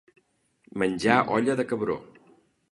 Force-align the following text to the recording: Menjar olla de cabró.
Menjar 0.83 1.19
olla 1.37 1.59
de 1.63 1.69
cabró. 1.75 2.01